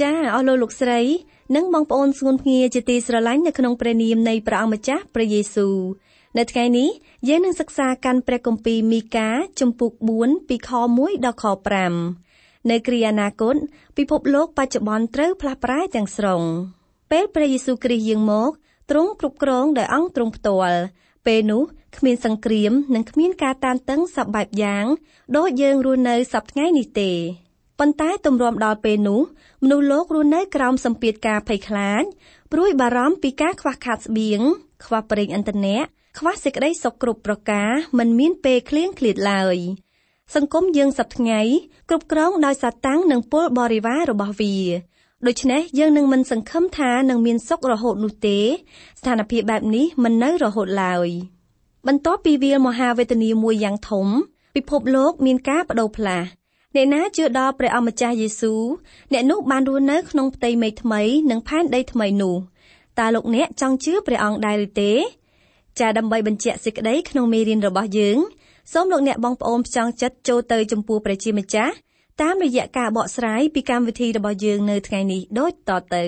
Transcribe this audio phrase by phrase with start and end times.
[0.00, 1.00] ចាអស់លោកលោកស្រី
[1.56, 5.76] និងបងប្អូនស្ងួនភ្ងាជាទីស្រឡាញ់នៅក្នុងព្រះនាមនៃព្រះអង្គម្ចាស់ព្រះយេស៊ូវ
[6.38, 6.88] នៅថ្ងៃនេះ
[7.28, 9.28] យើងនឹងសិក្សាកាន់ព្រះគម្ពីរមីកា
[9.60, 11.44] ជំពូក4ពីខ1ដល់ខ
[12.06, 13.56] 5នៅគ្រាអនាគត
[13.96, 16.42] ពិភពលោកបច្ចុប្បន្នត្រូវផ្លាស់ប្រែទាំងស្រុង
[17.10, 18.50] ពេលព្រះយេស៊ូវគ្រីស្ទយាងមក
[18.90, 20.80] ទ្រង់គ្រប់គ្រងដោយអង្គទ្រង់ផ្ទាល់
[21.26, 21.62] ពេលនោះ
[21.96, 24.84] គ្មានសង្គ្រាមនិងគ្មានការតានតឹងសពបែបយ៉ាង
[25.36, 27.12] ដូចយើងរស់នៅសពថ្ងៃនេះទេ
[27.78, 29.20] ប៉ុន្តែទម្រាំដល់ពេលនោះ
[29.62, 32.02] មនុស្សលោករស់នៅក្រោមសម្ពាធការភ័យខ្លាច
[32.52, 34.40] ព្រួយបារម្ភពីការខ្វះខាតស្បៀង
[34.84, 35.78] ខ្វះប្រេងឥន្ធនៈ
[36.18, 39.56] ខ្វះសេចក្តីសុខគ្រប់ប្រការមិនមានពេលឃ្លៀងឃ្លាតឡើយ
[40.34, 41.40] សង្គមយើងសប្ថ្ងៃ
[41.88, 44.56] គ្រប់គ្រងដោយសាតាំងនិងពលបរិវាររបស់វា
[45.26, 48.38] ដូច្នេះយើងនឹងមិនសង្ឃឹមថានឹងមានសុខរហូតនោះទេ
[48.98, 51.08] ស្ថានភាពបែបនេះមិននៅរហូតឡើយ
[51.86, 54.06] បន្ទាប់ពីវាលមហាវេទនាមួយយ៉ាងធំ
[54.56, 56.28] ពិភពលោកមានការបដូរផ្លាស់
[56.74, 58.62] អ្នកណាជឿដល់ព្រះអម្ចាស់យេស៊ូវ
[59.12, 62.36] អ្នកនោះបានរស់នៅក្នុងផ្ទៃមេឃថ្មីនិងផែនដីថ្មីនោះ
[62.98, 64.92] តើលោកអ្នកចង់ជឿព្រះអង្គដែរឬទេ
[65.80, 68.18] ចាដើម្បីបញ្ជាក់សេចក្តីក្នុងមេរៀនរបស់យើង
[68.72, 71.72] សូមលោកអ្នកបងប្អូនផ្ចង់ចិត្តចូលទៅចំពោះព្រះជាម្ចាស់
[72.22, 76.04] តាមរយៈការបកស្រាយពីកម្មវិធីរបស់យើងនៅថ្ងៃនេះដូចតទៅ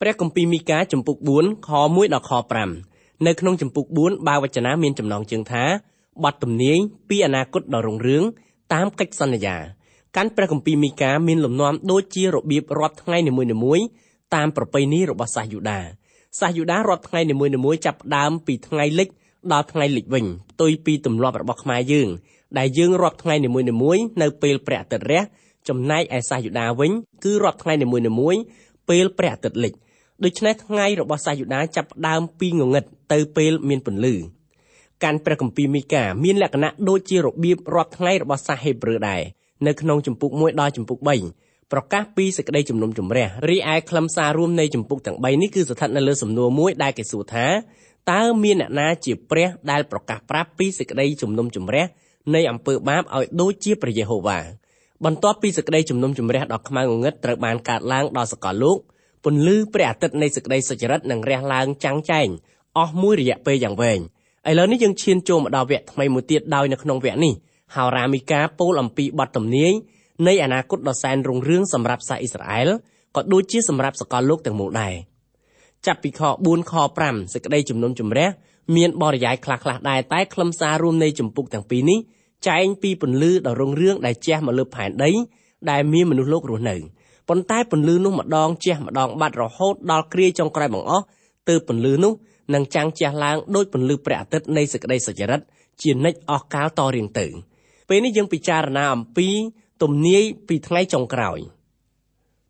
[0.00, 2.32] ព្រះគម្ពីរមីកាចំពុក4ខ1ដល់ខ
[2.78, 5.64] 5នៅក្នុងចំពុក4បាវចនាមានចំណងជើងថា
[6.24, 6.78] បទទំនាយ
[7.08, 8.24] ពីអនាគតដ៏រុងរឿង
[8.72, 9.56] តាមកិច្ចសន្យា
[10.16, 13.32] កាន់ព្រះគម្ពីរមីកាមានលំនាំដូចជារបៀបរាប់ថ្ងៃនី
[13.64, 13.84] មួយៗ
[14.34, 15.80] តាមប្រពៃណីរបស់សាសយូដា
[16.40, 17.34] សាសយូដារាប់ថ្ងៃនី
[17.64, 19.08] មួយៗចាប់ផ្ដើមពីថ្ងៃលិច
[19.52, 22.08] ដល់ថ្ងៃលិចវិញផ្ទុយពីទម្លាប់របស់ខ្មែរយើង
[22.58, 25.22] ដែលយើងរាប់ថ្ងៃនីមួយៗនៅពេលព្រះអាទិត្យរះ
[25.68, 26.90] ចំណែកឯសាសយូដាវិញ
[27.24, 28.40] គឺរាប់ថ្ងៃនីមួយៗ
[28.88, 29.72] ពេលព្រះអាទិត្យលិច
[30.24, 34.14] ដូច្នេះថ្ងៃរបស់សាសយូដាចាប់ផ្ដើមពីងងឹតទៅពេលមានពន្លឺ
[35.04, 39.22] កាន់ព្រះគម្ពីរមីកាមានលក្ខណៈដូចជារបៀបរាប់ថ្ងៃរបស់សាសហេប្រឺដែរ
[39.66, 40.98] នៅក្នុងចម្ពុក1ដល់ចម្ពុក
[41.36, 47.46] 3ប្រកាសពីសេចក្តីជំនុំជម្រះរីឯខ្លឹមសាររួមនៃចម្ពុកទាំង3នេះគឺស្ថិតនៅលើសំណួរមួយដែលគេសួរថា
[48.12, 51.84] តើមានអ្នកណាជាព្រះដែលប្រកាសប្រាប់ពីសេចក្តីជំនុំជម្រះ
[52.34, 54.38] នៃអំពើបាបឲ្យដូចជាព្រះយេហូវ៉ា
[55.04, 58.78] បន្ទាប់ពីសេចក្តីជំនុំជម្រះដ៏ខ្មៅងងឹតត្រូវបានកើតឡើងដល់សកលលោក
[59.24, 62.28] ពន្លឺព្រះអាទិត្យនៃសេចក្តីសុចរិតនឹងរះឡើងចាំងចែង
[62.78, 64.00] អស់មួយរយៈពេលយ៉ាងវែង
[64.50, 67.34] ឥឡូវនេះយើងឈានចូលមកដល់វគ្គថ្មីមួយទៀតដោយនៅក្នុងវគ្គនេះ
[67.74, 69.72] ហោរាមីកាពោលអំពីបទទំនាយ
[70.26, 72.68] នៃអនាគតដ៏សែនរុងរឿងសម្រាប់សាសអ៊ីស្រាអែល
[73.16, 74.94] ក៏ដូចជាសម្រាប់សកលលោកទាំងមូលដែរ
[75.86, 78.28] ចាប់ពីខ4ខ5សេចក្តីជំនុំជម្រះ
[78.76, 81.98] មានបរិយាយខ្លះៗដែរតែខ្លឹមសាររួមនៃចម្ពុកទាំងពីរនេះ
[82.48, 85.10] ចែងពីពន្លឺដ៏រុងរឿងដែលជះមកលើផែនដី
[85.70, 86.76] ដែលមានមនុស្សលោករស់នៅ
[87.28, 91.04] ប៉ុន្តែពន្លឺនោះម្ដងជះម្ដងបាត់រហូតដល់គ្រាចុងក្រោយបង្អស់
[91.48, 92.12] ទើបពន្លឺនោះ
[92.54, 95.40] នឹងចាំងជះឡើងដោយពន្លឺព្រះអាទិត្យនៃសេចក្តីសុចរិត
[95.82, 97.26] ជានិច្ចអស់កាលតរៀងទៅ
[97.88, 99.28] ពេលនេះយើងពិចារណាអំពី
[99.82, 101.38] ទំនាយពីថ្ងៃចុងក្រោយ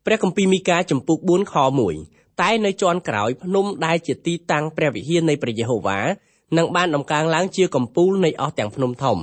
[0.05, 1.55] ព្រះគម្ពីរមីកាចំពុក4ខ
[1.97, 5.99] 1តែនៅជាន់ក្រោយភ្នំដែលជាទីតាំងព្រះវិហារនៃព្រះយេហូវ៉ា
[6.57, 9.17] នឹងបានដំកើងឡើងជាកំពូលនៃអស់ទាំងភ្នំធំ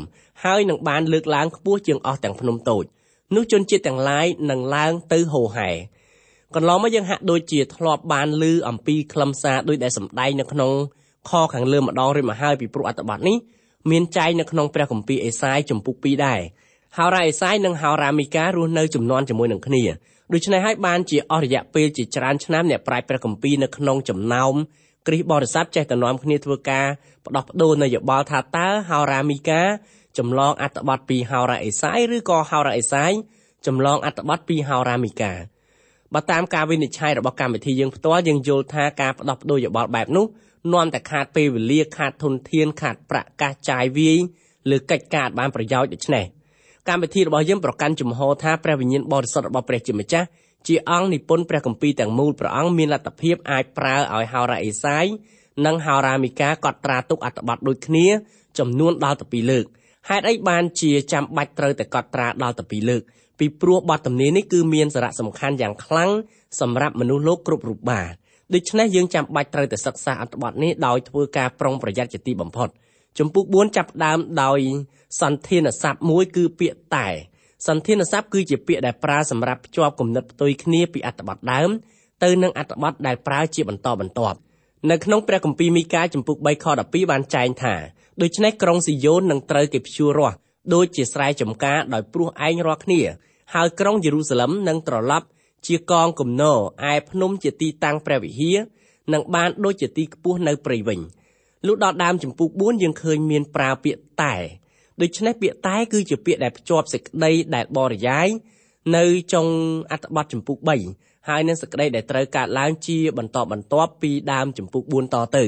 [0.45, 2.85] ហើយនឹងបានលើកឡើងខ្ពស់ជាងអស់ទាំងភ្នំតូច
[3.35, 5.71] នោះជនជាតិទាំងឡាយនឹងឡើងទៅហូហែ
[6.57, 10.73] កន្លងមកយើងហាក់ដូចជាធ្លាប់បានឮអំពីខ្លឹមសារដោយដែលសម្ដែងនៅក្នុង
[11.29, 13.37] ខខាងលើម្ដងរួចមកហើយពីព្រោះអត្ថបទនេះ
[13.91, 16.41] មានចែងនៅក្នុងព្រះគម្ពីរអេសាយចំពុក2ដែរ
[16.97, 19.83] ហោរាអេសាយនិងហោរាមីការស់នៅចំនួនជាមួយនឹងគ្នា
[20.33, 24.55] ដូច្នេះហើយបានជាអស់រយៈពេលជាច្រើនឆ្នាំអ្នកប្រាជ្ញព្រះគម្ពីរនៅក្នុងចំណោម
[25.07, 26.87] គ្រិស្តបរិស័ទចេះតែនាំគ្នាធ្វើការ
[27.27, 29.63] ផ្ដោះប្ដូរនៅយោបល់ថាតើហោរាមីកា
[30.19, 33.13] ចម្លងអត្ថបទពីហោរាអេសាយឬក៏ហោរាអេសាយ
[33.67, 35.60] ចម្លងអត្ថបទពីហោរាមីកា
[36.15, 40.27] បើតាមការវិនិច្ឆ័យរបស់កម្មវិធីយើងផ្ទាល់យើងយល់ថាការផ្ដោះប្ដូរយោបល់បែបនោះ
[40.73, 44.19] នាំតែខាតពេលវេលាខាតធនធានខាតប្រាក់កាសចាយវាយ
[44.71, 46.25] លើកិច្ចការបានប្រយោជន៍ដូច្នេះ
[46.89, 50.27] កម្មវិធីរបស់យើងប្រកាន់ជំហរថាព្រះវិញ្ញាណបរិសុទ្ធរបស់ព្រះជាម្ចាស់
[50.69, 55.05] ជាអង្គនិពន្ធព្រះគម្ពីរទាំងមូលព្រះអង្គមានលទ្ធភាពអាចប្រើឲ្យហោរាអេសាយ
[55.67, 58.07] និងហោរាមីកាកត់ត្រាទុកអត្ថបទដូចគ្នា
[58.59, 59.65] ចំនួនដល់ទៅ2លើក
[60.09, 63.03] ហេតុអីបានជាចាំបាច់ត្រូវតែកត់ត្រាដល់ទៅ2លើក
[63.41, 66.11] ពីព្រោះបទទំនាយនេះគឺមានសារៈសំខាន់យ៉ាងខ្លាំង
[66.61, 68.13] សម្រាប់មនុស្សលោកគ្រប់រូបបាទ
[68.55, 72.69] ដូច្នេះយើងចាំបាច់ត្រូវតែសិក្សាអត្ថបទនេះដោយធ្វើការប្រុងប្រយ័ត្នជាទីបំផុត
[73.19, 74.61] ចំពុក4ចាប់ដើមដោយ
[75.21, 77.09] សន្ធានស័ព្ទមួយគឺពាក្យតែ
[77.69, 81.71] សន្ធានស័ព្ទគឺជាពាក្យដែលប្រើសម្រាប់ភ្ជាប់គំនិតផ្ទុយគ្នាពីអត្ថបទដើម
[82.25, 84.39] ទៅនឹងអត្ថបទដែលប្រើជាបន្តបន្ទាប់
[84.91, 87.75] នៅក្នុងព្រះគម្ពីរមីកាចំពុក3ខ12បានចែងថា
[88.23, 90.37] ដូច្នេះក្រុងស៊ីយ៉ូននឹងត្រូវគេព្យួររាស់
[90.75, 93.01] ដូចជាស្រែចម្ការដោយព្រោះឯងរាល់គ្នា
[93.55, 95.27] ហើយក្រុងយេរូសាឡឹមនឹងត្រឡប់
[95.67, 96.59] ជាកងគំនរ
[96.93, 98.59] ឯភ្នំជាទីតាំងព្រះវិហារ
[99.13, 101.01] នឹងបានដូចជាទីខ្ពស់នៅព្រៃវិញ
[101.67, 104.35] លុះដល់ដើមចម្ពោះ4យើងឃើញមានប្រើពាក្យតែ
[105.01, 108.29] ដូច្នេះពាក្យតែគឺជាពាក្យដែលភ្ជាប់សេចក្តីដែលបរិយាយ
[108.97, 109.47] នៅចុង
[109.93, 110.57] អត្ថបទចម្ពោះ
[110.93, 115.47] 3ហើយនឹងសេចក្តីដែលត្រូវកើតឡើងជាបន្តបន្ទាប់ពីដើមចម្ពោះ4តទៅ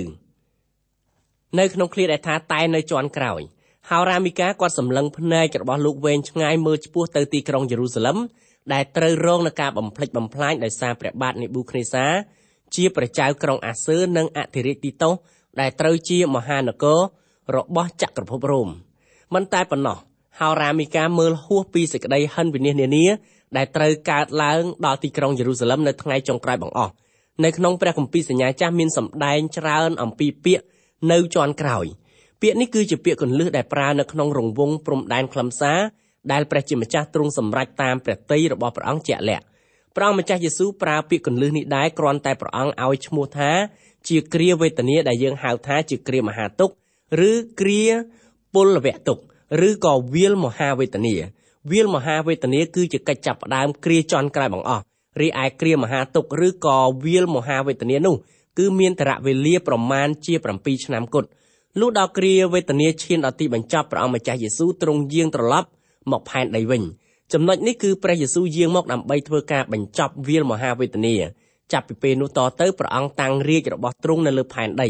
[1.58, 3.40] នៅក្នុងឃ្លាដែលថាតែនៅជាន់ក្រោយ
[3.90, 8.18] ហោរាមីកាគាត់សម្លឹងភ្នែករបស់លោកវែងឆ្ងាយមើលឆ្ពោះទៅទីក្រុងយេរូសាឡឹម
[8.72, 12.04] ដែលត្រូវរងនឹងការបំផ្លិចបំផ្លាញដោយសារព្រះបាទនេប៊ូខនេសា
[12.74, 15.14] ជាព្រះចៅក្រុងអាសឺនិងអធិរាជទីតូស
[15.60, 17.00] ដែលត្រូវជាមហានគរ
[17.56, 18.68] របស់ចក្រភពរ៉ូម
[19.34, 19.98] មិនតែប៉ុណ្ណោះ
[20.38, 23.06] ហោរាមីកាមើលហួសពីសេចក្តីហិនវិនិច្ឆ័យនានា
[23.56, 26.92] ដែលត្រូវកើតឡើងដល់ទីក្រុងយេរូសាឡឹមនៅថ្ងៃចុងក្រោយបង្អស់
[27.44, 30.64] នៅក្នុងព្រះគម្ពីរសញ្ញាចាស់មានសម្ដែងច្រើនអំពីពាក្យ
[31.12, 31.86] នៅជាន់ក្រោយ
[32.42, 35.80] ពាក្យនេះគឺជាពាក្យកន្លឹះដែលប្រើនៅក្នុងរង្វង់ព្រំដែនខ្លឹមសារ
[36.32, 39.44] ដែលព្រះជាម្ចាស់ទ្រង់សម្រេចតាមព្រះតីរបស់ព្រះអង្គជាក់លាក់
[39.96, 43.50] ព្រះអង្គម្ចាស់យេស៊ូវប្រើពាក្យកន្លឹះនេះដែរគ្រាន់តែព្រះអង្គឲ្យឈ្មោះថា
[44.08, 46.74] ជាគ្រាវេទនាដែលយើងហៅថាជាគ្រាមហាទុក្ខ
[47.28, 47.82] ឬគ្រា
[48.54, 49.22] ពលវៈទុក្ខ
[49.68, 51.14] ឬក៏វាលមហាវេទនា
[51.70, 54.82] វាលមហាវេទនាគឺជាកិច្ចចាប់ផ្ដើមគ្រាចន់ក្រោយបង្អស់
[55.20, 58.16] រីឯគ្រាមហាទុក្ខឬក៏វាលមហាវេទនានោះ
[58.58, 61.28] គឺមានតរវេលាប្រមាណជា7ឆ្នាំគត់
[61.80, 65.68] លុះដល់គ្រាវេទនាឈានដល់ទីបញ្ចប់ព្រះអង្គម្ចាស់យេស៊ូវទ្រង់យាងត្រឡប់
[66.10, 66.82] មកផែនដីវិញ
[67.32, 71.14] ចំណុចនេះគឺព្រះយេស៊ូវយាងមកដើម្បីធ្វើការបញ្ចប់វាលមហាវេទនា
[71.72, 74.88] ចាប់ពីពេលនោះតទៅព្រះអង្គតាំងរាជរបស់ទ្រង់នៅលើផែនដី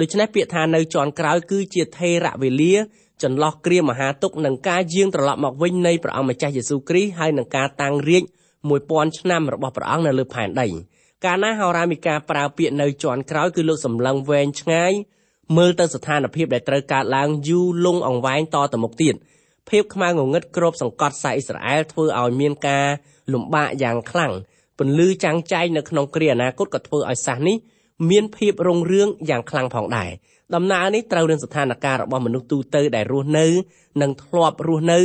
[0.00, 2.74] ដូច្នេះពាក្យថានៅជាន់ក្រោយគឺជាថេរវេលា
[3.22, 8.24] ចន្លោះគ្រាមហាទុកនឹងការយាងត្រឡប់មកវិញនៃព្រះអង្គម្ចាស់យេស៊ូវគ្រីស្ទហើយនឹងការតាំងរាជ
[8.70, 10.66] 1000ឆ្នាំរបស់ព្រះអង្គនៅលើផែនដី
[11.24, 14.92] កាលណាហោរាមីកាប្រើពាក្យនៅជាន់ក្រោយគឺលោកសម្លឹងវែងឆ្ងាយ
[15.56, 19.14] មើលទៅស្ថានភាពដែលត្រូវកើតឡើងយូរលង់អង្វែងតទៅមុខទៀត
[19.70, 22.86] ភាពខ្មៅងងឹតគ្របសង្កត់សាអ៊ីស្រាអែលធ្វើឲ្យមានការ
[23.32, 24.32] លំបាកយ៉ាងខ្លាំង
[24.78, 27.56] ពន្លឺចាំងចែងនៅក្នុងគ្រាអនាគតក៏ធ្វើឲ្យសាសនេះ
[28.10, 30.10] មានភាពរុងរឿងយ៉ាងខ្លាំងផងដែរ
[30.54, 33.46] ដំណើរនេះត្រូវនឹងស្ថានភាពរបស់មនុស្សទូទៅដែលរស់នៅ
[34.02, 34.98] និងធ្លាប់រស់នៅ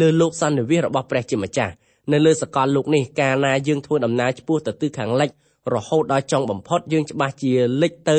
[0.00, 1.72] លើលោកសន្និវាសរបស់ព្រះជាម្ចាស់
[2.12, 5.30] នៅលើសកលលោកនេះកាលណាយើងធ្វើដំណើរឆ្ពោះទៅទិសខាងលិច
[5.74, 7.52] រហូតដល់ចុងបំផុតយើងច្បាស់ជា
[7.82, 8.18] លិចទៅ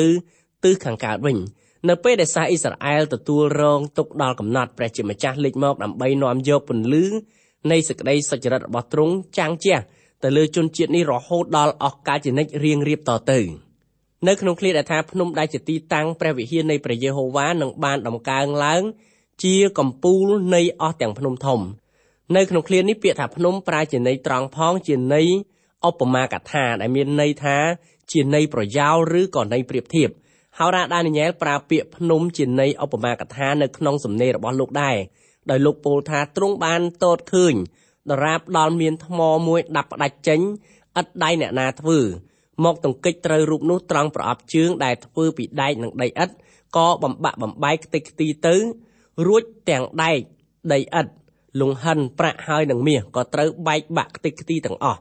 [0.64, 1.36] ទិសខាងកើតវិញ
[1.88, 7.04] នៅពេលដែលសាសអ៊ីស្រាអែលទទួលរងទុកដល់កំណត់ព្រះជាម្ចាស់លេចមកដើម្បីនាំយកពន្លឺ
[7.70, 9.76] នៃសេចក្តីសុចរិតរបស់ទ្រង់ចាំងជះ
[10.22, 13.40] ទៅលើជនជាតិនេះរហូតដល់អស់កាលជានិច្ចរៀងរៀបតទៅ
[14.28, 18.82] នៅក្នុងឃ្លាដែលថាភ្នំដែលជាទីតាំងព្រះវិហារនៃព្រះយេហូវ៉ានឹងបានដំកើងឡើង
[19.44, 21.60] ជាកំពូលនៃអស់ទាំងភ្នំធំ
[22.36, 25.28] នៅក្នុងឃ្លានេះពាក្យថាភ្នំប្រើជាន័យត្រង់ផងជាន័យ
[25.88, 27.56] ឧបមាកថាដែលមានន័យថា
[28.12, 30.08] ជាន័យប្រយោលឬក៏ន័យប្រៀបធៀប
[30.58, 34.96] ហោរាដានីយ៉ែលប្រើពាក្យភ្នំជាន័យឧបមាកថានៅក្នុងសំណេររបស់លោកដែរ
[35.50, 37.54] ដោយលោកពោលថាទ្រង់បានតតឃើញ
[38.10, 40.40] ដរាបដល់មានថ្មមួយដាប់ផ្ដាច់ចេញ
[41.00, 41.98] ឥតដៃអ្នកណាធ្វើ
[42.64, 46.34] មកទង្គិចត្រូវរូបនោះត្រង់ប្រអប់ជើងដែលធ្វើពីដែកនិងដីឥដ្ឋ
[46.76, 48.56] ក៏បំបាក់បំបែកខ្ទេចខ្ទីទៅ
[49.26, 50.18] រួចទាំងដែក
[50.72, 51.12] ដីឥដ្ឋ
[51.60, 55.00] លង្ហិនប្រាក់ហើយនឹងមាសក៏ត្រូវបែកបាក់ខ្ទេចខ្ទីទាំងអស់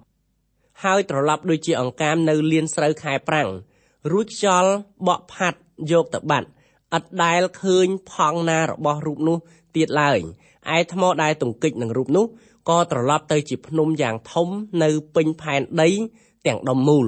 [0.83, 3.49] ហើយត្រឡប់ដូចជាអង្កាមនៅលៀនស្រូវខែប្រាំង
[4.11, 4.71] រួចខ្យល់
[5.07, 5.59] បក់ផាត់
[5.91, 6.47] យកទៅបាត់
[6.97, 9.37] ឥតដែលឃើញផង់ណារបស់រូបនោះ
[9.75, 10.19] ទៀតឡើយ
[10.75, 12.25] ឯថ្មដែលទង្គិចនឹងរូបនោះ
[12.69, 14.47] ក៏ត្រឡប់ទៅជាភ្នំយ៉ាងធំ
[14.83, 15.89] នៅពេញផែនដី
[16.47, 17.05] ទាំងដុំមូល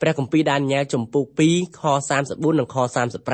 [0.00, 1.82] ព្រះគម្ពីរដានីយ៉ែលចំពុក2ខ
[2.20, 2.76] 34និងខ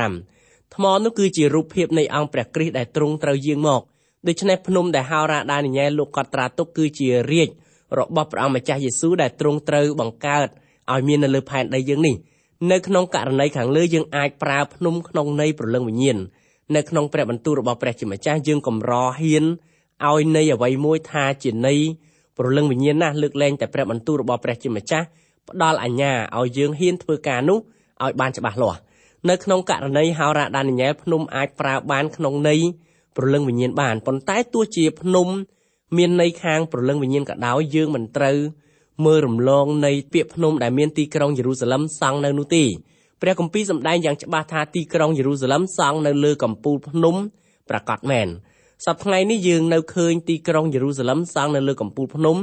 [0.09, 3.83] 35ថ្មនោះគឺជារូបភាពនៃអង្គព្រះគ្រីស្ទដែលទ្រង់ត្រូវយាងមក
[4.27, 7.49] ដូច្នេះភ្នំដែលហោរាដានីយ៉ែលលោកកត់ត្រាទុកគឺជារាជ
[7.99, 10.49] របស់ព្រះអង្គម្ចាស់យេស៊ូវដែលទ្រង់ត្រូវបង្កើត
[10.93, 12.17] ឲ្យមាននៅលើផែនដីយើងនេះ
[12.73, 16.19] នៅក្នុងករណីខាងលើយើងអាចប្រើភ្នំក្នុងន័យប្រលឹងវិញ្ញាណ
[16.77, 19.45] នៅក្នុងព្រះបន្ទូលរបស់ព្រះជាម្ចាស់យើងកម្រហ៊ាន
[20.09, 21.81] ឲ្យន័យអ្វីមួយថាជាន័យ
[22.39, 25.07] ប្រលឹងវិញ្ញាណណាស់លើកលែងតែព្រះបន្ទូលរបស់ព្រះជាម្ចាស់
[25.49, 27.59] ផ្ដល់អាជ្ញាឲ្យយើងហ៊ានធ្វើការនោះ
[28.05, 28.81] ឲ្យបានច្បាស់លាស់
[29.29, 32.61] នៅក្នុងករណីហោរ៉ាដានីយ៉ែលភ្នំអាចប្រើបានក្នុងន័យ
[33.17, 35.29] ប្រលឹងវិញ្ញាណបានប៉ុន្តែទោះជាភ្នំ
[35.97, 38.39] មានន័យខាងប្រលឹងវិញ្ញាណក៏ដោយយើងមិនត្រូវ
[39.05, 42.65] មើលរំលងនៃពាក្យភ្នំដែលមានទីក្រុងយេរូសាឡឹមសង់នៅនោះទេ
[43.23, 47.15] ព្រះគម្ពីរសម្ដែងយ៉ាងច្បាស់ថាទីក្រុងយេរូសាឡឹមសង់នៅលើកំពូលភ្នំ
[47.69, 48.29] ប្រកាសមែន
[48.87, 52.37] សប្តាហ៍ថ្ងៃនេះយើងនៅឃើញទីក្រុងយេរូសាឡឹមសង់នៅលើកំពូលភ្នំ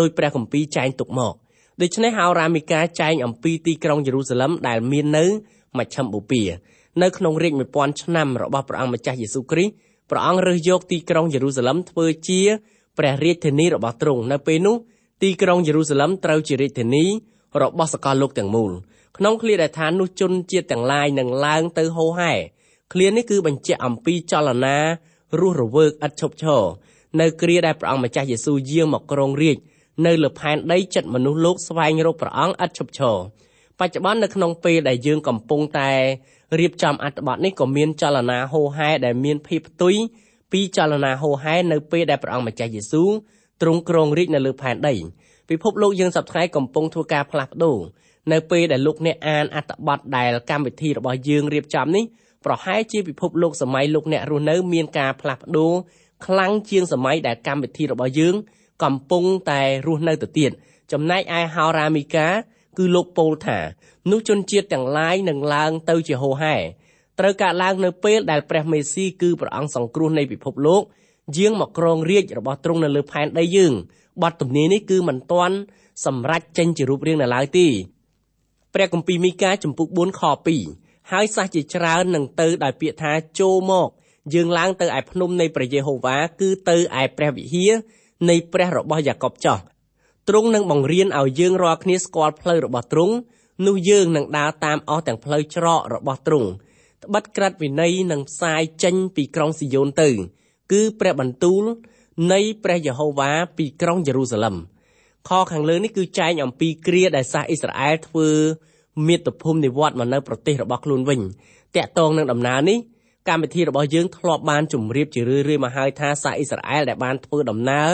[0.00, 1.34] ដោយព្រះគម្ពីរចែងទុកមក
[1.82, 5.24] ដូច្នេះហោរាមីកាចែងអំពីទីក្រុងយេរូសាឡឹមដែលមាននៅ
[5.78, 6.46] មជ្ឈិមបូព៌ា
[7.02, 9.72] នៅក្នុងរាជ1000ឆ្នាំរបស់ព្រះអង្គម្ចាស់យេស៊ូវគ្រីស្ទ
[10.10, 12.40] ព្រះអង្គរើសយកទីក្រុងយេរូសាឡឹមធ្វើជា
[12.98, 14.76] ព្រះរាជធានីរបស់ទ្រង់នៅពេលនោះ
[15.22, 17.04] ទីក្រុងយេរូសាឡឹមត្រូវជារាជធានី
[17.62, 18.72] របស់សកលលោកទាំងមូល
[19.16, 22.32] ក្នុងឃ្លាដែលថានោះជនជាតិទាំងឡាយនឹងឡើងទៅហោហែ
[22.92, 24.76] ឃ្លានេះគឺបញ្ជាក់អំពីចលនា
[25.40, 26.62] រស់រវើកឥតឈប់ឈរ
[27.20, 29.56] នៅគ្រាដែលព្រះអង្គម្ចាស់យេស៊ូវយាងមកគ្រងរាជ
[30.06, 33.16] នៅលើផែនដីចិត្តមនុស្សលោកស្វែងរកព្រះអង្គឥតឈប់ឈរ
[33.78, 35.90] បច្ចុប្បន្ននៅក្នុងពេលដែលយើងកំពុងតែ
[36.60, 39.94] រៀបចំអត្ថបទនេះក៏មានចលនាហូរហែដែលមានភាពផ្ទុយ
[40.52, 43.10] ពីចលនាហូរហែនៅពេលដែលព្រះអង្គម្ចាស់យេស៊ូវ
[43.62, 44.94] ទ្រង់គ្រងរាជនៅលើផែនដី
[45.50, 47.78] ពិភពលោកយើងសប្តាហ៍កំពុងធ្វើការផ្លាស់ប្ដូរ
[48.32, 52.04] នៅពេលដែលលោកអ្នកអានអត្ថបទដែលកម្មវិធីរបស់យើងរៀបចំនេះ
[52.44, 55.72] ប្រហែលជាពិភពលោកសម័យលោកអ្នករស់នៅមានការផ្លាស់ប្ដូរ
[56.26, 58.34] ខ្លាំងជាងសម័យដែលកម្មវិធីរបស់យើង
[58.84, 60.50] កំពុងតែរស់នៅទៅទៀត
[60.92, 62.28] ចំណែកឯហោរាមីកា
[62.78, 63.58] គឺលោកពោលថា
[64.10, 66.56] នោះជនជាតិទាំងឡាយនឹងឡើងទៅជាហូហែ
[67.18, 70.82] ត្រូវកើតឡើងនៅពេលដែលព្រះមេស៊ីគឺព្រះអង្គសង្គ្រោះនៃពិភពលោក
[71.36, 73.72] យាងមកគ្រងរាជរបស់ទ្រង់នៅលើផែនដីយើង
[74.22, 75.56] បទទំនាយនេះគឺមិនទាន់
[76.06, 77.66] សម្រេចចេញជារូបរាងនៅឡើយទេ
[78.74, 80.22] ព្រះគម្ពីរមីកាចំពុក4ខ
[80.66, 83.88] 2ហើយសះជាច្រើននឹងទៅដោយពាក្យថាចូលមក
[84.34, 87.72] យើងឡើងទៅឯភ្នំនៃព្រះយេហូវ៉ាគឺទៅឯព្រះវិហារ
[88.28, 89.58] នៃព្រះរបស់យ៉ាកុបចោះ
[90.28, 93.14] ទ្រង់នឹងបង្រៀនឲ្យយើងរាល់គ្នាស្គាល់ផ្លូវរបស់ទ្រង់
[93.66, 96.48] នោះយើងនឹងដើរតាមអស់ទាំងផ្លូវច្រករបស់ទ្រង់
[97.04, 100.08] ត្បិតក្រាត់វិន័យនឹងផ្សាយចេញពីក្រុងស៊ីយ៉ូនទៅ
[100.70, 101.64] គឺព្រះបន្ទូល
[102.32, 104.56] នៃព្រះយេហូវ៉ាពីក្រុងយេរូសាឡឹម
[105.28, 108.28] ខខាងលើនេះគឺចែងអំពីគ្រាដែលសាសអ៊ីស្រាអែលធ្វើ
[109.06, 111.20] មាតុភូមិនិវត្តមកនៅប្រទេសរបស់ខ្លួនវិញ
[111.76, 112.78] តាក់ទងនឹងដំណើរនេះ
[113.28, 117.90] កម្មវិធីរបស់យើងធ្លាប់បានជម្រាបជារឿយៗមកហើយថាសាសអ៊ីស្រាអែលដែលបានធ្វើដំណើរ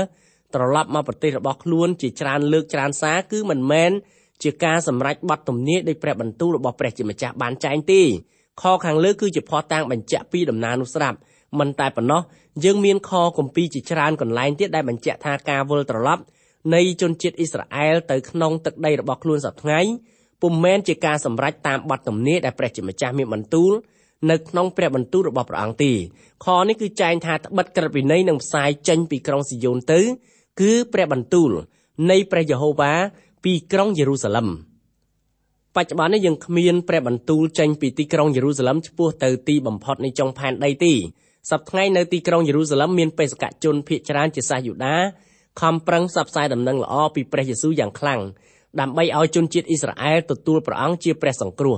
[0.54, 3.90] ត្រឡប់មកប្រទេសរបស់ខ្លួនជាច្រើនលើកច្រើនសារគឺមិនមែន
[4.42, 8.02] ជាការសម្រេចបတ်ទំនាយដោយព្រះបន្ទូលរបស់ព្រះជាម្ចាស់បានចែងទេ
[8.62, 11.18] ខខាងលើគឺជាផតាំងបញ្ជាក់ពីដំណើរនោះស្រាប់
[11.60, 12.22] មិនតែប៉ុណ្ណោះ
[12.64, 16.22] យើងមានខគម្ពីរជាច្រើនកន្លែងទៀតដែលបញ្ជាក់ថាការវិលត្រឡប់
[16.74, 19.92] នៃជនជាតិអ៊ីស្រាអែលទៅក្នុងទឹកដីរបស់ខ្លួនសប្តាហ៍
[20.42, 23.72] ពុំមែនជាការសម្រេចតាមបទទំនាយដែលព្រះជាម្ចាស់មានបន្ទូល
[24.30, 25.92] នៅក្នុងព្រះបន្ទូលរបស់ព្រះអង្គទេ
[26.44, 30.00] ខនេះគឺចែងថាត្បិតក្រឹតវិន័យនឹងផ្សាយចេញពីក្រុងស៊ីយ៉ូនទៅ
[30.60, 31.50] គឺព្រះបន្ទូល
[32.10, 32.92] នៃព្រះយេហូវ៉ា
[33.44, 34.48] ពីក្រុងយេរូសាឡឹម
[35.76, 40.92] បច្ចុប្បន្ននេះយើងគ្មានព្រះបន្ទូលចេញពីទីក្រុងយេរូសាឡឹមឆ្ពោះទៅទីបំផុតនៃចុងផែនដីទេ
[41.50, 44.96] សប្តាហ៍នៅទីក្រុងយេរូសាឡឹមមានបេសកជនភៀសច្រើនជាសាសយូដា
[45.60, 48.20] ខំប្រឹងផ្សព្វផ្សាយដំណឹងល្អពីព្រះយេស៊ូវយ៉ាងខ្លាំង
[48.80, 51.76] ដើម្បីឲ្យជនជាតិអ៊ីស្រាអែលទទួលព្រះអង្គជាព្រះសង្គ្រោះ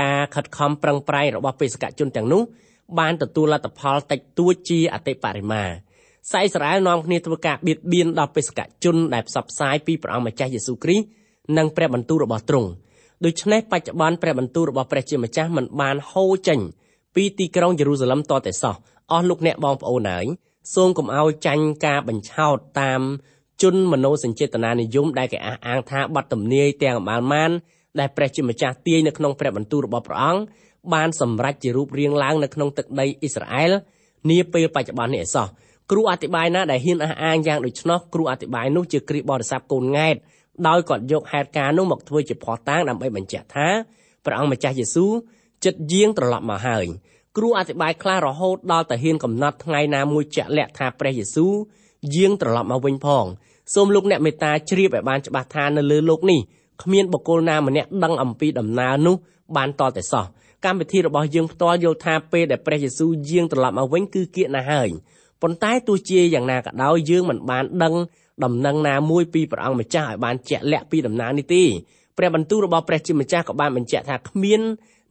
[0.00, 2.42] ការខិតខំប្រឹងប្រែងរបស់បេសកជនទាំងនោះ
[2.98, 5.62] បានទទួលលទ្ធផលតិចតួចជាអតិបរមា
[6.30, 11.04] សាអ៊ីស្រាអែលនាំគ្នាធ្វើការបៀតបៀនដល់បេសកជនដែលផ្សព្វផ្សាយពីព្រះអង្គម្ចាស់យេស៊ូវគ្រីស្ទ
[11.58, 12.68] និងព្រះបន្ទូលរបស់ទ្រង់
[13.24, 16.60] ដូច្នេះបច្ចុប្បន្នព្រះបន្ទូលរបស់ព្រះជាម្ចាស់មិនបានហូរចេញ
[17.14, 18.74] ពីទីក្រុងយេរូសាឡឹមតតែសោះ
[19.12, 20.26] អស់លោកអ្នកបងប្អូនហើយ
[20.74, 23.00] សូមកុំឲ្យចាញ់ការបញ្ឆោតតាម
[23.62, 27.50] ជនមโนសញ្ចេតនានិយមដែលគេអះអាងថាបាត់ទំនាយទាំងអមាលម៉ាន
[27.98, 30.40] ដែលព្រះជាម្ចាស់ទាយនៅក្នុងព្រះបន្ទូលរបស់ព្រះអង្គ
[30.94, 33.72] បានសម្រេចជារូបរាងឡើងនៅក្នុងទឹកដីអ៊ីស្រាអែល
[34.30, 35.46] នាពេលបច្ចុប្បន្ននេះឯសោះ
[35.90, 40.16] គ្រូអធិប្បាយណាដែលហ៊ានអះអាងយ៉ាងដូច្នោះគ្រូអធិប្បាយនោះជាគ្រីស្ទបរិស័ទកូនង៉ែត
[40.68, 43.68] ដោយគាត់យកហេតុការណ៍នោះមកធ្វើជាភ័ស្តុតាងដើម្បីបញ្ជាក់ថា
[44.24, 45.12] ព្រះអង្គម្ចាស់យេស៊ូវ
[45.64, 46.86] ចិត្តយាងត្រឡប់មកហើយ
[47.37, 51.53] គ្រូអធិប្បាយខ្លះរហូតដល់តែហ៊ានកំណត់ថ្ងៃណាមួយជាក់លាក់ថាព្រះយេស៊ូវ
[52.15, 53.25] យាងត្រឡប់មកវិញផង
[53.73, 56.39] សូមលោកអ្នកមេត្តាជ្រាបឲ្យបានច្បាស់ថានៅលើโลกនេះ
[56.83, 59.15] គ្មានបុគ្គលណាម្នាក់ដឹងអំពីដំណើរនោះ
[59.55, 60.25] បានតតែសោះ
[60.65, 64.89] កម្មវិធីរបស់យើងផ្ទាល់យល់ថាពេលដែលព្រះយេស៊ូវយាងត្រឡប់មកវិញគឺគៀកណាស់ហើយ
[65.41, 67.93] ប៉ុន្តែទោះជាយ៉ាងណាក៏ដោយយើងមិនបានដឹង
[68.43, 71.63] ដំណឹងណាមួយពីព្រះអង្គម្ចាស់ឲ្យបានជាក់លាក់ពីដំណើរនេះទេ
[72.17, 74.61] ព្រះបន្ទូលរបស់ព្រះជាម្ចាស់ក៏បានបញ្ជាក់ថាគ្មាន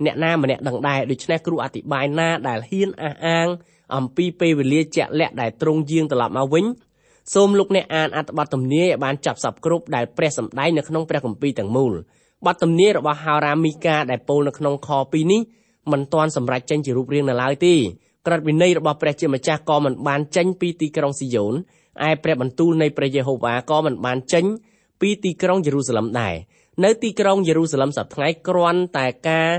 [0.04, 3.48] អ្នកណាម្នាក់ដឹងដែរដូច្នេះគ្រូអធិប្បាយណាដែលហ៊ានអះអាង
[3.96, 6.66] អំពីពេលវេលាជាក់លាក់ដែលទ្រង់យាងត្រឡប់មកវិញ
[7.34, 11.94] សូមលោកអ្នកអានអត្ថបទទំនាយឲ្យបានចាប់សពគ្រប់ដែលព្រះសម្ដែងនៅក្នុងព្រះគម្ពីរទាំងមូល
[12.46, 15.42] បទទំនាយរបស់ហោរាមីកាដែលពោលនៅក្នុងខ2នេះ
[15.92, 17.76] មិនទាន់សម្រេចចេញជារូបរាងនៅឡើយទេ
[18.26, 21.54] ក្រឹតវិន័យរបស់ព្រះជាម្ចាស់ក៏មិនបានចេញពីទីក្រុងស៊ីយ៉ូន
[22.08, 24.46] ឯព្រះបន្ទូលនៃព្រះយេហូវ៉ាក៏មិនបានចេញ
[25.02, 26.36] ពីទីក្រុងយេរូសាឡឹមដែរ
[26.84, 29.50] នៅទីក្រុងយេរូសាឡឹមសប្តាហ៍គ្រាន់តែការ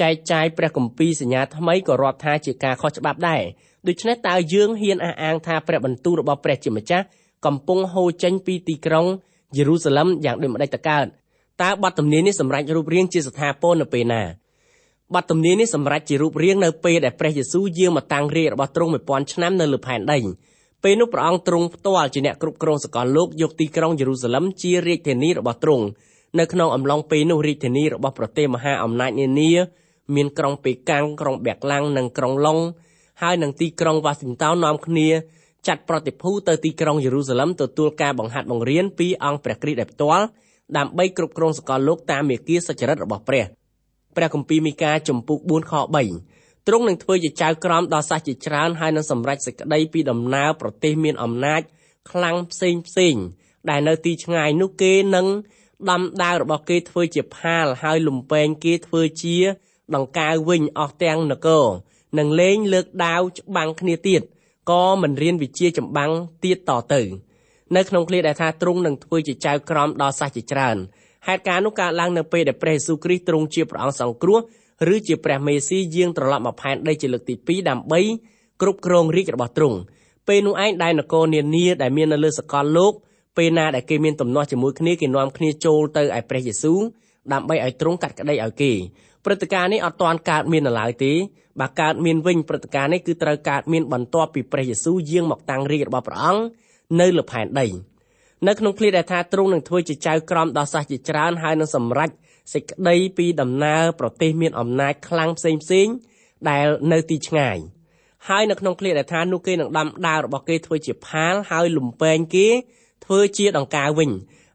[0.00, 3.42] ចែកចាយព្រះគម្ពីរសញ្ញាថ្មីក៏រាប់ថាជាការខុសច្បាប់ដែរ
[3.88, 7.04] ដូច្នេះតើយើងហ៊ានអះអាងថាព្រះបន្ទូលរបស់ព្រះជាម្ចាស់
[7.46, 9.06] កំពុងហូរចេញពីទីក្រុង
[9.56, 11.06] យេរូសាឡឹមយ៉ាងដូចម្ដេចទៅកើត
[11.62, 14.22] តើបទទំនាយនេះសម្រេចរូបរាងជាស្ថាពរនៅពេលណា
[15.14, 20.18] បទទំនាយនេះសម្រេចជារូបរាងនៅពេលដែលព្រះយេស៊ូវយាងមកតាំងរាជរបស់ទ្រង់1000ឆ្នាំនៅលើផែនដី
[20.82, 25.84] ពេលនោះព្រះអង្គទ្រង់ផ្ទាល់ជាអ្នកគ្រប់គ្រងសកលលោកយកទីក្រុងយេរូសាឡឹមជារាជធានីរបស់ទ្រង់
[26.38, 29.50] នៅក្នុងអំឡុងពេលនោះរាជធានីរបស់ប្រទេសមហាអំណាចនានា
[30.14, 32.58] មានក្រុងប៉េកាំងក្រុងបែកឡាំងនិងក្រុងឡុង
[33.22, 35.08] ហើយនឹងទីក្រុងវ៉ាស៊ីនតោននាំគ្នា
[35.66, 40.24] ចាត់ប្រតិភូទៅទីក្រុងយេរូសាឡឹមទទួលការបង្ហាត់បង្រៀនពីអង្គព្រះគ្រីស្ទដោយផ្ទាល់
[40.76, 43.44] ដើម្បីគ្រប់គ្រងសកលលោកតាមមាគ៌ាសុចរិតរបស់ព្រះ
[44.16, 45.72] ព្រះគម្ពីរមីកាចំពុក4ខ
[46.20, 51.60] 3ទ្រង់នឹងធ្វើជាចៅក្រមដល់សាសជាច្រើនហើយនឹងសម្រេចសេចក្តីពីដំណើរប្រទេសមានអំណាច
[52.10, 53.14] ខ្លាំងផ្សេងផ្សេង
[53.70, 55.26] ដែលនៅទីឆ្ងាយនោះគេនឹង
[55.90, 59.36] ដំដាវរបស់គេធ្វើជាផាលហើយលំពេងគេធ្វើជា
[59.94, 61.66] ដង្កើវិញអស់ទាំងនគរ
[62.18, 64.22] នឹងលេងលើកដាវច្បាំងគ្នាទៀត
[64.70, 66.10] ក៏មិនរៀនវិជាចម្បាំង
[66.44, 67.02] ទៀតតទៅ
[67.76, 70.76] នៅក្នុងឃ្លាដែលថាទ្រង់នឹងធ្វើជាចៅក្រមដល់សាសជាច្រើន
[71.26, 74.38] ហេតុការណ៍នោះកើតឡើងនៅពេលដែលព្រះយេស៊ូវគ្រីស្ទទ្រង់ជាព្រះអង្គសង្គ្រោះ
[74.94, 78.00] ឬជាព្រះមេស៊ីយាងត្រឡប់មកផែនដីជាលើកទី2ដើម្បី
[78.60, 79.78] គ្រប់គ្រងរាជរបស់ទ្រង់
[80.28, 82.92] ពេលនោះឯងដែលនគរនានាដែលមាននៅលើសកលលោក
[83.36, 86.80] ពេលណាដែលគេមានទំនាស់ជាមួយគ្នាគេនាំគ្នាចូលទៅឯព្រះយេស៊ូវ
[87.32, 88.72] ដើម្បីឲ្យទ្រង់កាត់ក្តីឲ្យគេ
[89.24, 91.12] ព្រឹត្តិការណ៍នេះអត់ទាន់កើតមាននៅឡើយទេ
[91.60, 96.42] បើកើតមានវិញព្រឹត្តិការណ៍នេះគឺត្រូវកើតមានបន្ទាប់ពីព្រះយេស៊ូវយាងមកតាំងរាជរបស់ព្រះអង្គ
[97.00, 97.66] នៅលើផែនដី
[98.48, 102.10] នៅក្នុងឃ្លាដែលថាទ្រង់នឹងធ្វើជាចៅក្រមដល់សាសជាច្រើនហើយនឹងសម្រេច
[102.54, 105.86] សេចក្តីពីដំណើរប្រទេសមានអំណាចខ្លាំងផ្សេងផ្សេង
[106.50, 107.56] ដែលនៅទីឆ្ងាយ
[108.28, 112.48] ហើយនៅក្នុងឃ្លាដែលថានោះគេនឹងដាំដាវរបស់គេធ្វើជាផាលហើយលំពេងគេ
[113.04, 114.10] ធ្វើជាដង្កើវិញ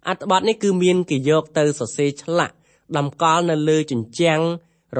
[0.07, 2.55] អត្ថបទនេះគឺមានគេយកទៅសរសេរឆ្លាក់
[2.98, 4.41] តម្កល់នៅលើជញ្ជាំង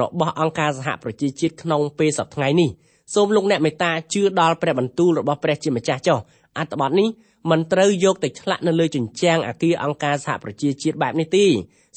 [0.00, 2.70] របស់អង្គការសហប្រជាជាតិក្នុងពេលសប្តាហ៍នេះ
[3.14, 6.18] សូមលោកអ្នកមេត្តាជឿដល់ព្រះបន្ទូលរបស់ព្រះជាម្ចាស់ចុះ
[6.58, 7.08] អត្ថបទនេះ
[7.50, 11.46] មិនត្រូវយកទៅឆ្លាក់នៅលើជញ្ជាំងអគារអង្គការសហប្រជាជាតិបែបនេះទេ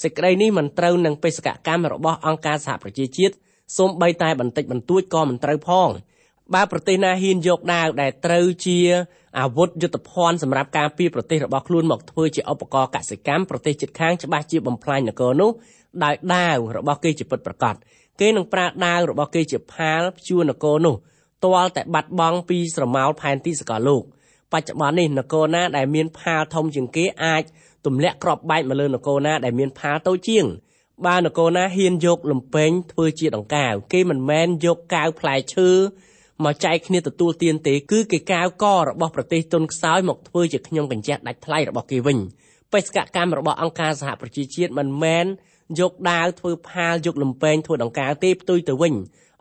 [0.04, 3.34] សេចក្តីនេះមិនត្រូវនឹងបេសកកម្មរបស់អង្គការសហប្រជាជាតិ
[3.78, 5.90] សូម្បីតែបន្តិចបន្តួចក៏មិនត្រូវផង
[6.54, 8.80] បើប្រទេសណាហ៊ានយកដាវដែលត្រូវជា
[9.40, 15.51] អាវុធយុទ្ធភ័ណ្ឌសម្រាប់ការពារប្រទេសរបស់ខ្លួនមកធ្វើជាឧបករណ៍កសិកម្មប្រទេសជិតខាងច្បាស់ជាបំផ្លាញនគរនោះ
[16.04, 17.75] ដោយដាវរបស់គេជាពិតប្រាកដ
[18.20, 20.96] គេនឹងប្រើដាវរបស់គេជាផាលព្យួរនគរនោះ
[21.46, 24.04] ទាល់តែបាត់បង់ពីស្រមោលផែនទីសកលលោក
[24.51, 27.44] បច្ចុប្បន្ននេះនគរណាដែលមានផាលធំជាងគេអាច
[27.86, 30.46] ទម្លាក់គ្រាប់បែកមកលើនគរណាដែលមានផាលតូចជាង
[31.06, 35.70] បើនគរណាហ៊ានយកលំពេងធ្វើជាដង្កាវគេមិនមែនយកកាវផ្លែឈើ
[36.46, 42.18] មកចែកគ្នាទទួលទានទេគឺគេកាវករបស់ប្រទេសទុនខ្សោយមកធ្វើជាខ្ញុំកញ្ចះដាច់ថ្លៃរបស់គេវិញ
[42.74, 45.25] បេសកកម្មរបស់អង្គការសហប្រជាជាតិមិនមែន
[45.79, 48.94] យកដាវធ្វើផាលយកលំពេងធ្វើដង្កាវទេផ្ទុយទៅវិញ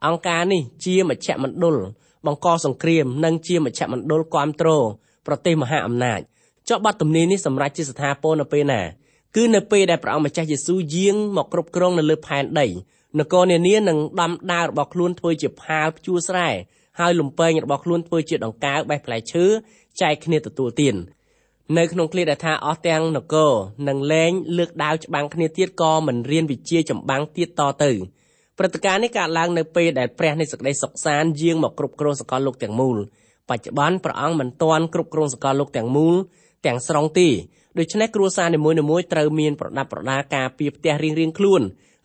[0.06, 1.76] អង្គការនេះជាមជ្ឈមណ្ឌល
[2.26, 4.84] បង្កសង្គ្រាមនិងជាមជ្ឈមណ្ឌលគ្រប់គ្រង
[5.26, 6.20] ប្រទេសមហាអំណាច
[6.68, 8.82] ចុះបទទំនាយនេះសម្រាប់ជាស្ថាពរនៅពេលណា
[9.36, 12.66] គឺនៅពេលដែលព្រះអង្គម្ចាស់យេស៊ូវយាងមកគ្រប់គ្រងនៅលើផែនដី
[13.18, 16.48] នគរនានានឹងដំដាវរបស់ខ្លួនធ្វើជាផាលព្យួរស្រែ
[17.00, 19.44] ហើយលំពេងរបស់ខ្លួនធ្វើជាដង្កើបេះផ្លែឈើ
[20.00, 20.94] ចែកគ្នាទទួលទាន
[21.78, 23.52] នៅក្នុងឃ្លាដែលថាអស់ទាំងនគរ
[23.88, 27.90] នឹងលែងលើកដាវច្បាំងគ្នាទៀតក៏មិនរៀនវិជាចម្បាំងទៀតតទៅ
[28.58, 32.96] ព្រឹត្តិការណ៍នេះកើតឡើងនៅពេលដែលព្រះនៃសេចក្តីសុខសាន្តយាងមកគ្រប់គ្រងសកលលោកទាំងមូល
[33.48, 36.14] បច្ចុប្បន្នព្រះអង្គមិនទាន់គ្រប់គ្រងសកលលោកទាំងមូល
[36.66, 37.28] ទាំងស្រុងទេ
[37.78, 41.62] ដូច្នេះគ្រួសារនីមួយៗត្រូវមានប្រដាប់ប្រដាការពារផ្ទះរៀងៗខ្លួន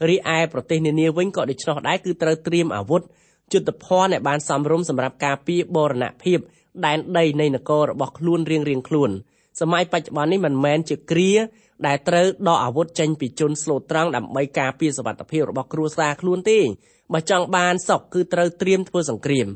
[0.09, 3.01] រីឯប្រទេសនានាវិញក៏ដូច្នោះដែរគឺត្រូវត្រៀមអាវុធ
[3.51, 6.39] យុទ្ធភ័ណ្ឌដែលបានសមរម្យសម្រាប់ការពារបរណភាព
[6.85, 9.11] ដែនដីនៃនគររបស់ខ្លួនរៀងៗខ្លួន
[9.61, 11.33] សម័យបច្ចុប្បន្ននេះមិនមែនជាគ្រា
[11.87, 16.59] ដែលត្រូវដកអាវុធចេញពីជនស្លូតត្រង់ដើម្បីការពារសុវត្ថិភាពរបស់គ្រួសារខ្លួនទេ
[17.13, 19.47] បើចង់បានសុខគឺត្រូវត្រៀមធ្វើសង្គ្រាម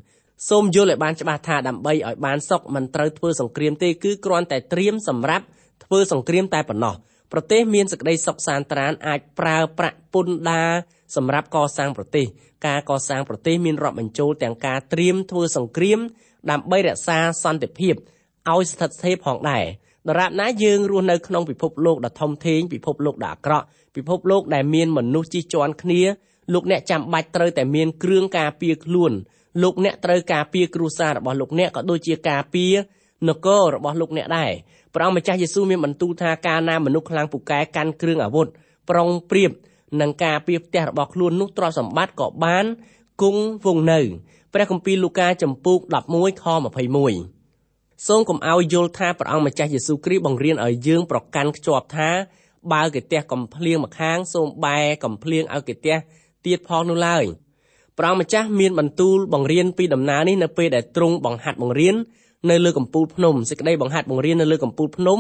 [0.50, 5.46] សូមយល់ឲ្យបានច្បាស់ថាដើម្បីឲ្យបានសុខមិនត្រូវធ្វើសង្គ្រាមទេគឺគ្រាន់តែត្រៀមសម្រាប់
[5.86, 6.96] ធ្វើសង្គ្រាមតែប៉ុណ្ណោះ
[7.32, 10.72] ប្រទេសមានសេចក្តីសុខសាន្តត្រានអាចប្រើប្រាក់ពន្ធដារ
[11.16, 12.26] សម្រាប់កសាងប្រទេស
[12.68, 16.00] ការកសាងប្រទេសមានរាប់បញ្ចូលទាំងការត្រៀមធ្វើសង្គ្រាម
[16.52, 17.96] ដើម្បីរក្សាសន្តិភាព
[18.52, 19.66] ឲ្យស្ថិតស្ថេរផងដែរ
[20.08, 26.02] ដរាបណាយើងរស់នៅក្នុងពិភពលោកដ៏ធំធេងពិភពលោកដ៏អាក្រក់ពិភពលោកដែលមានមនុស្សជិះជាន់គ្នា
[26.54, 29.12] លោកអ្នកចាំបាច់ត្រូវតែមានគ្រឿងការពារខ្លួន
[29.64, 32.74] លោកអ្នកត្រូវការពារគ្រួសាររបស់លោកអ្នកក៏ដូចជាការពារ
[33.30, 34.52] នគររបស់លោកអ្នកដែរ
[34.94, 38.48] ព្រះអង្គម្ចាស់យេស៊ូវមានបន្ទូលថាកាលណាមនុស្សខ្លាំងពូកែកាន់គ្រឿងអាវុធ
[38.90, 39.52] ប្រុងប្រៀប
[40.02, 42.66] នឹងការពារផ្ទះរបស់ខ្លួននោះទ្រព្យសម្បត្តិក៏បាន
[43.22, 44.00] គង់វង្សនៅ
[44.54, 45.80] ព្រះគម្ពីរលូកាចំពូក
[46.12, 46.46] 11ខ
[47.34, 47.39] 21
[48.08, 52.10] សូមកុំឲ្យយល់ថាព្រះអង្គម្ចាស់យេស៊ូវគ្រីស្ទបង្រៀនឲ្យយើងប្រកាន់ខ្ជាប់ថា
[52.74, 55.96] បើគេទះកំភ្លៀងម្ខាងសូមបែកំភ្លៀងឲ្យគេទះ
[56.46, 57.24] ទៀតផងនោះឡើយ
[57.98, 61.96] ព្រះអង្គម្ចាស់មានបន្ទូលបង្រៀនពីដំណើរនេះនៅពេលដែលទ្រង់បង្ហាត់បង្រៀន
[62.50, 65.20] នៅលើកំពូលភ្នំសេចក្តីបង្ហាត់បង្រៀននៅលើកំពូលភ្នំ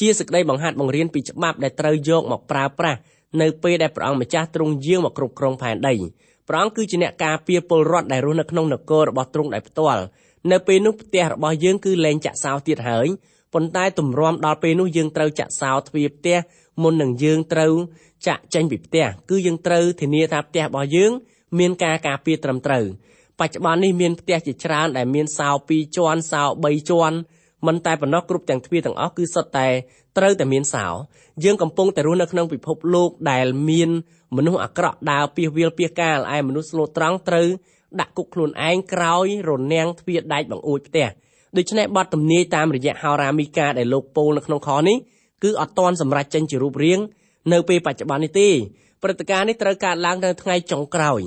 [0.00, 2.98] ជាសេចក្តីបង្ហាត់បង្រៀនពីច្បាប់ដែលត្រូវយកមកប្រើប្រាស់
[3.40, 5.94] នៅពេលដែលព្រះអង្គម្ចាស់ទ្រង់យាងមកគ្រប់គ្រងផែនដី
[6.48, 10.02] ព្រះអង្គគឺជាអ្នកការពារពលរដ្ឋដែលរស់នៅក្នុងនគររបស់ទ្រង់ដោយផ្ទាល់
[10.52, 13.08] នៅពេលនោះផ្ទះរបស់យើងគឺលែងចាក់សោទៀតហើយ
[13.54, 16.38] ប៉ុន្តែទម្រាំដល់ពេលនោះយើងត្រូវចាក់សោទ្វារផ្ទះ
[16.82, 17.72] មុននឹងយើងត្រូវ
[18.26, 21.12] ចាក់ចេញពីផ្ទះគឺយើងត្រូវធានាថាផ្ទះរបស់យើង
[21.58, 22.84] មានការការពារត្រឹមត្រូវ
[23.40, 27.16] បច្ចុប្បន្ននេះមានផ្ទះជាច្រើនដែលមានសោ2ជាន់សោ3ជាន់
[27.66, 29.68] មិនតែប៉ុណ្ណោះគ្រប់ទាំងទ្វារទាំងអស់គឺសុទ្ធតែ
[30.16, 30.86] ត្រូវតែមានសោ
[31.44, 33.90] យើងកំពុងតែរស់នៅក្នុងពិភពលោកដែលមាន
[34.36, 37.46] មនុស្សអាក្រក់ដើរពាសវាលពាសកាលឯមនុស្សស្លូតត្រង់ត្រូវ
[38.00, 41.08] ដាក់គុកខ្លួនឯងក្រោយរនាំងទ្វារដែកបង្អួចផ្ទះ
[41.56, 44.96] ដូច្នេះបទទំនាយតាមរយៈហោរាមីកាដែលលោកពោលនៅក្នុងខនេះ
[45.44, 47.00] គឺអត់ទាន់សម្រេចចេញជារូបរាង
[47.52, 48.48] នៅពេលបច្ចុប្បន្ននេះទេ
[49.02, 51.20] ព្រឹត្តិការណ៍នេះត្រូវកើតឡើងនៅថ្ងៃចុងក្រោយ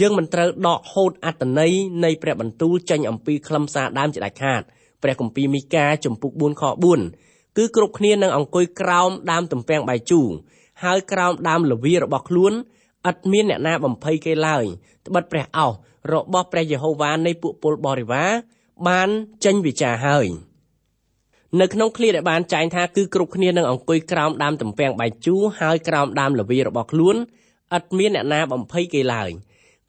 [0.00, 1.72] យើងមិនត្រូវដកហូតអត្តន័យ
[2.04, 4.62] នៃព្រះបន្ទូលចេញអំពីខ្លឹមសារដើមជាដាច់ខាត
[5.02, 6.62] ព្រះគម្ពីរមីកាចំពុក4ខ
[7.10, 10.28] 4គឺគ្រប់គ្នានឹងអង្គុយក្រោមដើមទំពាំងបាយជូរ
[10.84, 12.52] ហើយក្រោមដើមលវារបស់ខ្លួន
[13.10, 14.64] ឥតមានអ្នកណាបំភ័យគេឡើយ
[15.06, 15.72] ត្បិតព្រះអោស
[16.12, 18.30] របស់ព្រះយេហូវ៉ានៃពួកពលបរិវារ
[18.88, 19.08] បាន
[19.44, 20.26] ចេញវិចារហើយ
[21.60, 27.16] នៅក្នុងឃ្លាដែលបានចែងថាគឺគ្រប់គ្នានឹងអង្គុយក្រោមដើមទំពាំងបាយជូរហើយក្រោមដើមលវារបស់ខ្លួន
[27.76, 29.30] ឥតមានអ្នកណាបំភ័យគេឡើយ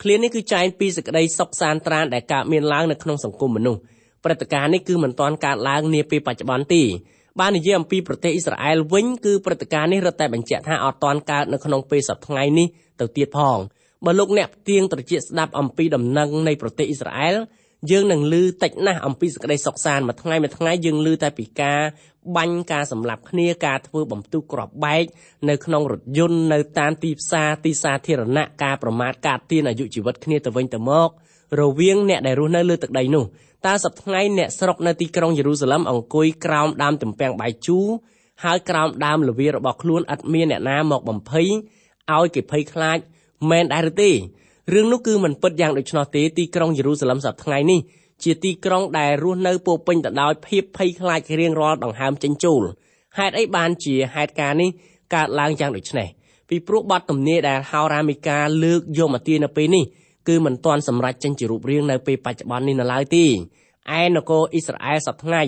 [0.02, 3.82] ឃ្លានេះគឺចែងពីសេចក្តីសុខសាន្តត្រានដែលកើតមានឡើងនៅក្នុងសង្គមមនុស្ស
[4.24, 6.84] ព្រឹត្តិការណ៍នេះគឺមិនទាន់កើតឡើងនាពេលបច្ចុប្បន្នទេ
[7.40, 12.68] បាននិយាយអំពីប្រទេសអ៊ីស្រាអែលវិញគឺព្រឹត្តិការណ៍នេះរឹតតែបញ្ជាក់ថាអត់ទាន់កើតនៅក្នុងពេលសប្តាហ៍ថ្ងៃនេះ
[13.00, 13.58] ទៅទៀតផង
[14.06, 17.36] បើលោកអ្នកទៀងត្រជាស្ដាប់អំពីដំណឹងនៃប្រទេសអ៊ីស្រាអែល
[17.92, 21.82] យើងនឹងឮតិចណាស់អំពីសេចក្តីសុខសាន្តមួយថ្ងៃមួយថ្ងៃយើងឮតែពីការ
[22.38, 25.06] បាញ់ការសម្លាប់គ្នាការធ្វើបំទុះក្របបែក
[25.50, 31.10] នៅក្នុងរថយន្តនៅតាមទីផ្សារទីសាធារណៈការប្រមាថកាត់ទានអាយុជីវិតគ្នាទៅវិញទៅមក
[31.62, 33.24] រវាងអ្នកដែលរស់នៅលើទឹកដីនោះ
[33.66, 37.88] តើសប្តាហ៍ថ្ងៃអ្នកស្រុកនៅទីក្រុងយេរូសាឡឹមអង្គុយក្រោមដើមទំពាំងបាយជូរ
[38.44, 41.48] ហើយក្រោមដើមលវារបស់ខ្លួនឥតមានអ្នកណាមកបំភ័យ
[42.16, 42.98] ឲ្យគេភ័យខ្លាច
[43.50, 44.12] មែនដែរឬទេ
[44.74, 47.80] រឿងនោះគឺមិនពិតយ៉ាងដូច្នោះទេទីក្រុងយេរូសាឡឹមសប្តាហ៍ថ្ងៃនេះ
[48.24, 52.62] ជាទីក្រុងដែលរស់នៅពោពេញទៅដោយភាពភ័យខ្លាចរៀងរាល់ដង្ហើមចេញចូល
[53.18, 54.70] ហេតុអីបានជាហេតុការណ៍នេះ
[55.16, 56.08] កើតឡើងយ៉ាងដូចនេះ
[56.50, 59.84] ពីព្រោះបទទំនាយដែលហោរាមីកាលើកយកមកទាននៅពេលនេះ
[60.28, 65.44] គឺមិនទាន់សម្រេចចេញជារូបរាងនៅពេលបច្ចុប្បន្ននេះនៅឡើយទេឯនគរអ៊ីស្រាអែលសប្តាហ៍ថ្ងៃ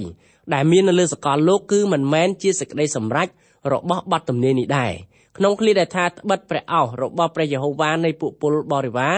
[0.54, 3.28] ដែលមាននៅលើសកលលោកគឺមិនមែនជាសេចក្តីសម្រេច
[3.74, 4.94] របស់បទទំនាយនេះដែរ
[5.38, 9.16] ក្នុងឃ្លាដែលថាត្បិតព្រះអោសរបស់ព្រះយេហូវ៉ានៃពួកពលបរិវារ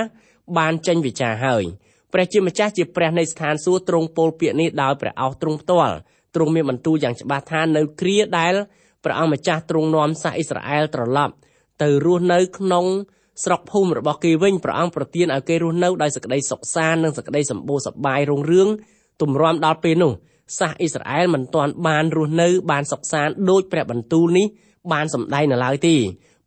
[0.57, 1.63] បានចេញវិចារហើយ
[2.13, 5.95] ព្រះជាម្ចាស់ជាព្រះនៃស្ថានសួគ៌ទ្រង់ពោលពាក្យនេះដោយព្រះអោសទ្រង់ផ្ទាល់
[6.35, 8.53] ទ្រង់មានបន្ទូលយ៉ាងច្បាស់ថានៅគ្រាដែល
[9.03, 11.33] ព្រះអង្គម្ចាស់ទ្រង់នាំសាសអ៊ីស្រាអែលត្រឡប់
[11.81, 12.85] ទៅរស់នៅក្នុង
[13.43, 18.67] ស្រុកភូមិរបស់គេវិញព្រះអង្គប្រទានឲ្យគេរស់នៅដោយសេចក្តីសុខសាន្តនិងសេចក្តីសម្បូរសប្បាយរុងរឿង
[19.21, 20.11] ទម្រាំដល់ពេលនោះ
[20.59, 24.47] សាសអ៊ីស្រាអែលមិនទាន់បានរស់នៅបានសុខសាន្តដោយព្រះបន្ទូលនេះ
[24.91, 25.95] បានសម្ដែងនៅឡើយទេ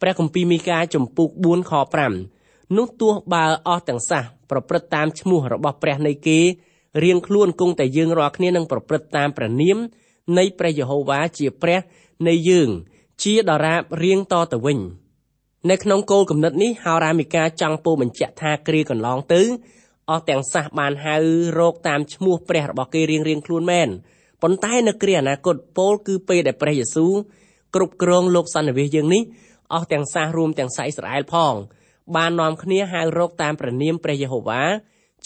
[0.01, 1.73] ព្រះគម្ពីរមីកាចំពុក4ខ
[2.25, 6.41] 5នោះទោះបើអស់ទាំងសះប្រព្រឹត្តតាមឈ្មោះរបស់ព្រះនៃគេ
[7.05, 9.79] រៀងខ្លួនគង់តែយើងរាល់គ្នានឹងប្រព្រឹត្តតាមព្រះនាម
[10.39, 11.79] នៃព្រះយេហូវ៉ាជាព្រះ
[12.29, 12.69] នៃយើង
[13.23, 14.79] ជាដរាបរៀងតទៅវិញ
[15.71, 19.43] នៅក្នុងគោលគំនិតនេះហោរាមីកាចង់ពោបញ្ជាក់ថាគ្រាកន្លងទៅ
[20.11, 21.17] អស់ទាំងសះបានហៅ
[21.59, 23.89] រោគតាមឈ្មោះព្រះរបស់គេរៀងរៀងខ្លួនមែន
[24.43, 27.13] ប៉ុន្តែនៅគ្រាអនាគតពោលគឺពេលដែលព្រះយេស៊ូវ
[27.75, 29.23] គ្រប់គ្រងលោកសន្និវាសយើងនេះ
[29.75, 31.55] អស់ទាំងសាសរួមទាំងសាសអ៊ីស្រាអែលផង
[32.17, 34.63] បាននាំគ្នាហៅរកតាមព្រះនាមព្រះយេហូវ៉ា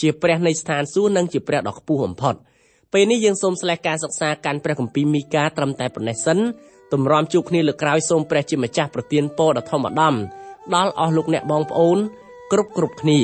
[0.01, 2.35] ជាព្រះនៃស្ថានសួគ៌និងជាព្រះដ៏ខ្ពស់បំផុត
[2.92, 6.38] ពេលនេះយើងសូមស្លេះការសិក្សាកាន់ព្រះគម្ពីរមីកាត្រឹមតែប៉ុណ្ណេះសិន
[6.92, 10.14] ទម្រាំជួបគ្នាលើក្រោយសូមព្រះជាម្ចាស់ប្រទានពរដ៏ធម្មដំ
[10.74, 11.98] ដល់អស់លោកអ្នកបងប្អូន
[12.53, 13.20] គ្រប់គ្រប់គ្នា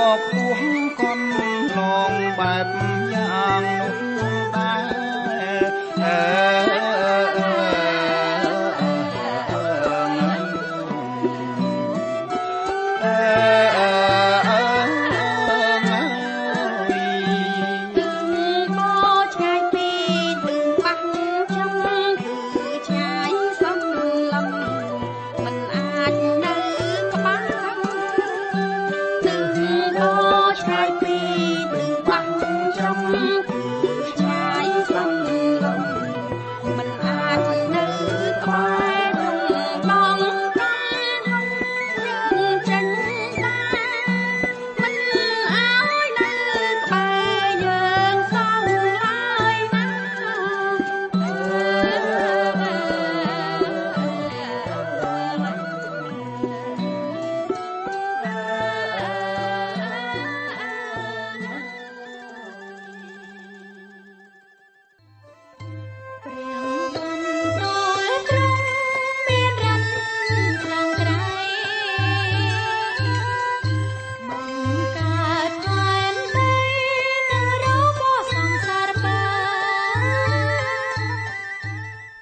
[0.00, 0.20] ក